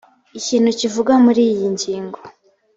[0.39, 2.19] ikintu kivugwa muri iyi ngingo